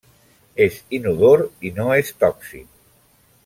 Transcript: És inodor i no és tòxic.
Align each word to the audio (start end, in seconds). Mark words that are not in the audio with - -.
És 0.65 0.79
inodor 0.99 1.43
i 1.71 1.73
no 1.77 1.93
és 1.99 2.13
tòxic. 2.25 2.69